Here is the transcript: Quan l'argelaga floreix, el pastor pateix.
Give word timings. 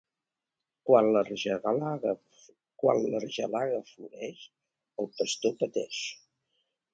Quan 0.89 1.09
l'argelaga 1.15 3.75
floreix, 3.91 4.47
el 5.05 5.11
pastor 5.21 5.55
pateix. 5.61 6.01